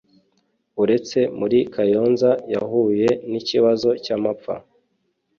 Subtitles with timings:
[0.81, 4.55] uretse muri Kayonza yahuye n’ikibazo cy’amapfa